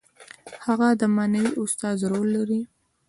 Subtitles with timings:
[0.65, 2.61] هغه د معنوي استاد رول لري.